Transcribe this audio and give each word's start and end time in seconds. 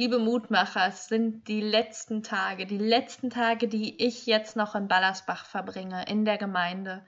Liebe 0.00 0.18
Mutmacher, 0.18 0.86
es 0.88 1.08
sind 1.08 1.46
die 1.46 1.60
letzten 1.60 2.22
Tage, 2.22 2.64
die 2.64 2.78
letzten 2.78 3.28
Tage, 3.28 3.68
die 3.68 4.02
ich 4.02 4.24
jetzt 4.24 4.56
noch 4.56 4.74
in 4.74 4.88
Ballersbach 4.88 5.44
verbringe, 5.44 6.06
in 6.08 6.24
der 6.24 6.38
Gemeinde. 6.38 7.04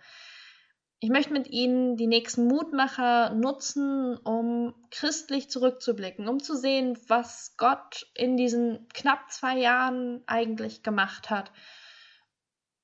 Ich 1.00 1.08
möchte 1.08 1.32
mit 1.32 1.48
Ihnen 1.48 1.96
die 1.96 2.06
nächsten 2.06 2.46
Mutmacher 2.48 3.32
nutzen, 3.32 4.18
um 4.18 4.74
christlich 4.90 5.48
zurückzublicken, 5.48 6.28
um 6.28 6.38
zu 6.38 6.54
sehen, 6.54 6.98
was 7.08 7.54
Gott 7.56 8.10
in 8.14 8.36
diesen 8.36 8.86
knapp 8.92 9.30
zwei 9.30 9.56
Jahren 9.56 10.22
eigentlich 10.26 10.82
gemacht 10.82 11.30
hat. 11.30 11.50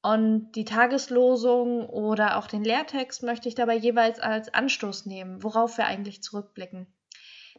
Und 0.01 0.53
die 0.53 0.65
Tageslosung 0.65 1.87
oder 1.87 2.39
auch 2.39 2.47
den 2.47 2.65
Lehrtext 2.65 3.23
möchte 3.23 3.51
ich 3.51 3.55
dabei 3.55 3.77
jeweils 3.77 4.21
als 4.21 4.55
Anstoß 4.55 5.05
nehmen, 5.05 5.43
worauf 5.43 5.77
wir 5.77 5.85
eigentlich 5.85 6.23
zurückblicken. 6.23 6.87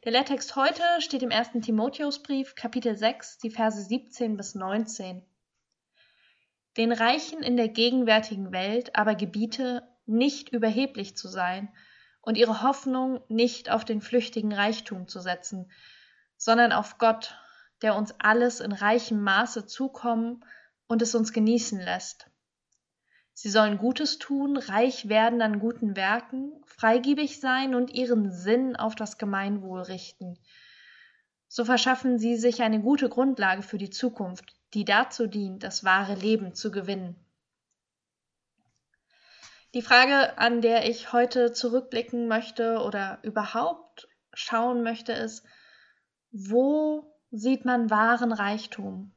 Der 0.05 0.13
Lehrtext 0.13 0.55
heute 0.55 0.81
steht 0.99 1.23
im 1.23 1.31
1. 1.31 1.61
Timotheusbrief, 1.61 2.55
Kapitel 2.55 2.95
6, 2.95 3.39
die 3.39 3.49
Verse 3.49 3.81
17 3.81 4.37
bis 4.37 4.55
19. 4.55 5.25
Den 6.77 6.93
Reichen 6.93 7.43
in 7.43 7.57
der 7.57 7.67
gegenwärtigen 7.67 8.53
Welt 8.53 8.95
aber 8.95 9.15
gebiete, 9.15 9.85
nicht 10.05 10.53
überheblich 10.53 11.17
zu 11.17 11.27
sein 11.27 11.67
und 12.21 12.37
ihre 12.37 12.63
Hoffnung 12.63 13.19
nicht 13.27 13.69
auf 13.69 13.83
den 13.83 13.99
flüchtigen 13.99 14.53
Reichtum 14.53 15.09
zu 15.09 15.19
setzen, 15.19 15.69
sondern 16.37 16.71
auf 16.71 16.97
Gott, 16.97 17.35
der 17.81 17.95
uns 17.95 18.15
alles 18.19 18.61
in 18.61 18.71
reichem 18.71 19.21
Maße 19.21 19.65
zukommen 19.65 20.45
und 20.87 21.01
es 21.01 21.13
uns 21.13 21.33
genießen 21.33 21.77
lässt. 21.77 22.29
Sie 23.41 23.49
sollen 23.49 23.77
Gutes 23.77 24.17
tun, 24.17 24.57
reich 24.57 25.07
werden 25.07 25.41
an 25.41 25.59
guten 25.59 25.95
Werken, 25.95 26.61
freigebig 26.65 27.39
sein 27.39 27.73
und 27.73 27.89
ihren 27.89 28.33
Sinn 28.33 28.75
auf 28.75 28.95
das 28.95 29.17
Gemeinwohl 29.17 29.79
richten. 29.79 30.37
So 31.47 31.63
verschaffen 31.63 32.19
sie 32.19 32.35
sich 32.35 32.61
eine 32.61 32.81
gute 32.81 33.07
Grundlage 33.07 33.61
für 33.61 33.77
die 33.77 33.91
Zukunft, 33.91 34.57
die 34.73 34.83
dazu 34.83 35.25
dient, 35.25 35.63
das 35.63 35.85
wahre 35.85 36.15
Leben 36.15 36.53
zu 36.53 36.69
gewinnen. 36.69 37.15
Die 39.73 39.83
Frage, 39.83 40.37
an 40.37 40.61
der 40.61 40.89
ich 40.89 41.13
heute 41.13 41.53
zurückblicken 41.53 42.27
möchte 42.27 42.79
oder 42.79 43.19
überhaupt 43.21 44.09
schauen 44.33 44.83
möchte, 44.83 45.13
ist, 45.13 45.45
wo 46.31 47.15
sieht 47.31 47.63
man 47.63 47.89
wahren 47.89 48.33
Reichtum? 48.33 49.13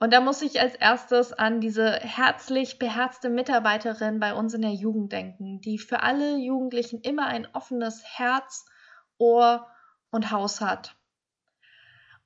Und 0.00 0.12
da 0.12 0.20
muss 0.20 0.42
ich 0.42 0.60
als 0.60 0.76
erstes 0.76 1.32
an 1.32 1.60
diese 1.60 1.92
herzlich 1.92 2.78
beherzte 2.78 3.28
Mitarbeiterin 3.28 4.20
bei 4.20 4.32
uns 4.32 4.54
in 4.54 4.62
der 4.62 4.74
Jugend 4.74 5.12
denken, 5.12 5.60
die 5.60 5.78
für 5.78 6.02
alle 6.02 6.36
Jugendlichen 6.36 7.00
immer 7.00 7.26
ein 7.26 7.48
offenes 7.52 8.04
Herz, 8.04 8.64
Ohr 9.18 9.66
und 10.10 10.30
Haus 10.30 10.60
hat. 10.60 10.94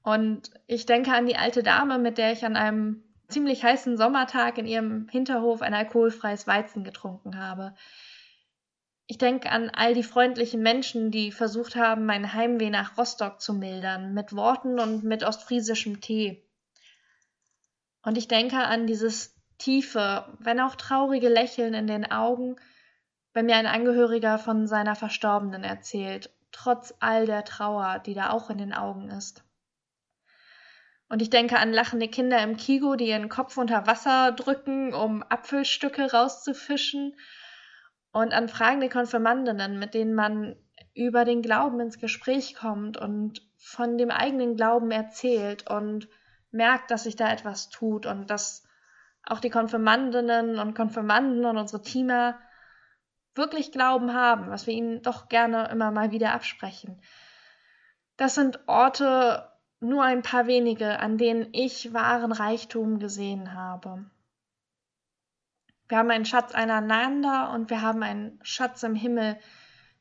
Und 0.02 0.50
ich 0.66 0.84
denke 0.84 1.12
an 1.12 1.26
die 1.26 1.36
alte 1.36 1.62
Dame, 1.62 1.98
mit 1.98 2.18
der 2.18 2.32
ich 2.32 2.44
an 2.44 2.56
einem 2.56 3.02
ziemlich 3.28 3.64
heißen 3.64 3.96
Sommertag 3.96 4.58
in 4.58 4.66
ihrem 4.66 5.08
Hinterhof 5.08 5.62
ein 5.62 5.72
alkoholfreies 5.72 6.46
Weizen 6.46 6.84
getrunken 6.84 7.38
habe. 7.38 7.74
Ich 9.06 9.16
denke 9.16 9.50
an 9.50 9.70
all 9.70 9.94
die 9.94 10.02
freundlichen 10.02 10.62
Menschen, 10.62 11.10
die 11.10 11.32
versucht 11.32 11.76
haben, 11.76 12.04
mein 12.04 12.34
Heimweh 12.34 12.70
nach 12.70 12.98
Rostock 12.98 13.40
zu 13.40 13.54
mildern, 13.54 14.12
mit 14.12 14.34
Worten 14.34 14.78
und 14.78 15.04
mit 15.04 15.24
ostfriesischem 15.24 16.00
Tee. 16.00 16.44
Und 18.02 18.18
ich 18.18 18.28
denke 18.28 18.58
an 18.58 18.86
dieses 18.86 19.34
tiefe, 19.58 20.26
wenn 20.38 20.60
auch 20.60 20.74
traurige 20.74 21.28
Lächeln 21.28 21.74
in 21.74 21.86
den 21.86 22.10
Augen, 22.10 22.56
wenn 23.32 23.46
mir 23.46 23.56
ein 23.56 23.66
Angehöriger 23.66 24.38
von 24.38 24.66
seiner 24.66 24.96
Verstorbenen 24.96 25.64
erzählt, 25.64 26.30
trotz 26.50 26.94
all 27.00 27.26
der 27.26 27.44
Trauer, 27.44 28.00
die 28.00 28.14
da 28.14 28.30
auch 28.30 28.50
in 28.50 28.58
den 28.58 28.72
Augen 28.72 29.08
ist. 29.08 29.44
Und 31.08 31.22
ich 31.22 31.30
denke 31.30 31.58
an 31.58 31.72
lachende 31.72 32.08
Kinder 32.08 32.42
im 32.42 32.56
Kigo, 32.56 32.96
die 32.96 33.08
ihren 33.08 33.28
Kopf 33.28 33.56
unter 33.56 33.86
Wasser 33.86 34.32
drücken, 34.32 34.94
um 34.94 35.22
Apfelstücke 35.28 36.10
rauszufischen, 36.12 37.14
und 38.12 38.32
an 38.32 38.48
fragende 38.48 38.90
Konfirmandinnen, 38.90 39.78
mit 39.78 39.94
denen 39.94 40.14
man 40.14 40.56
über 40.94 41.24
den 41.24 41.40
Glauben 41.42 41.80
ins 41.80 41.98
Gespräch 41.98 42.54
kommt 42.54 42.98
und 42.98 43.40
von 43.56 43.96
dem 43.96 44.10
eigenen 44.10 44.56
Glauben 44.56 44.90
erzählt 44.90 45.70
und 45.70 46.08
merkt, 46.52 46.90
dass 46.90 47.04
sich 47.04 47.16
da 47.16 47.32
etwas 47.32 47.68
tut 47.70 48.06
und 48.06 48.30
dass 48.30 48.62
auch 49.24 49.40
die 49.40 49.50
Konfirmandinnen 49.50 50.58
und 50.58 50.74
Konfirmanden 50.74 51.44
und 51.44 51.56
unsere 51.56 51.82
Teamer 51.82 52.38
wirklich 53.34 53.72
Glauben 53.72 54.12
haben, 54.14 54.50
was 54.50 54.66
wir 54.66 54.74
ihnen 54.74 55.02
doch 55.02 55.28
gerne 55.28 55.68
immer 55.70 55.90
mal 55.90 56.10
wieder 56.10 56.32
absprechen. 56.32 57.00
Das 58.16 58.34
sind 58.34 58.60
Orte, 58.66 59.48
nur 59.80 60.04
ein 60.04 60.22
paar 60.22 60.46
wenige, 60.46 61.00
an 61.00 61.18
denen 61.18 61.48
ich 61.52 61.92
wahren 61.92 62.32
Reichtum 62.32 62.98
gesehen 62.98 63.54
habe. 63.54 64.04
Wir 65.88 65.98
haben 65.98 66.10
einen 66.10 66.24
Schatz 66.24 66.54
einander 66.54 67.50
und 67.52 67.68
wir 67.68 67.82
haben 67.82 68.02
einen 68.02 68.38
Schatz 68.42 68.82
im 68.82 68.94
Himmel, 68.94 69.38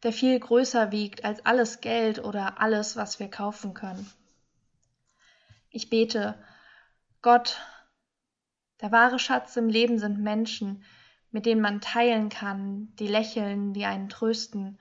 der 0.04 0.14
viel 0.14 0.40
größer 0.40 0.92
wiegt 0.92 1.26
als 1.26 1.46
alles 1.46 1.82
Geld 1.82 2.24
oder 2.24 2.62
alles, 2.62 2.96
was 2.96 3.20
wir 3.20 3.30
kaufen 3.30 3.74
können. 3.74 4.08
Ich 5.72 5.90
bete, 5.90 6.36
Gott, 7.22 7.60
der 8.82 8.92
wahre 8.92 9.20
Schatz 9.20 9.56
im 9.56 9.70
Leben 9.70 10.00
sind 10.00 10.20
Menschen, 10.20 10.84
mit 11.32 11.46
denen 11.46 11.62
man 11.62 11.80
teilen 11.80 12.28
kann, 12.28 12.94
die 13.00 13.08
lächeln, 13.08 13.74
die 13.74 13.86
einen 13.86 14.10
trösten. 14.10 14.80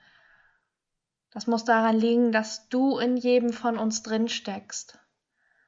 Das 1.31 1.47
muss 1.47 1.63
daran 1.63 1.97
liegen, 1.97 2.33
dass 2.33 2.67
du 2.67 2.97
in 2.97 3.15
jedem 3.15 3.53
von 3.53 3.77
uns 3.77 4.03
drin 4.03 4.27
steckst. 4.27 4.99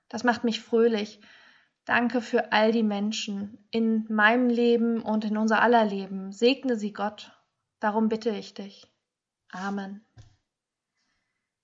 Das 0.09 0.25
macht 0.25 0.43
mich 0.43 0.59
fröhlich. 0.59 1.21
Danke 1.85 2.21
für 2.21 2.51
all 2.51 2.73
die 2.73 2.83
Menschen 2.83 3.65
in 3.71 4.05
meinem 4.09 4.49
Leben 4.49 5.01
und 5.01 5.23
in 5.23 5.37
unser 5.37 5.61
aller 5.61 5.85
Leben. 5.85 6.33
Segne 6.33 6.75
sie 6.75 6.91
Gott. 6.91 7.31
Darum 7.79 8.09
bitte 8.09 8.29
ich 8.29 8.53
dich. 8.53 8.91
Amen. 9.51 10.05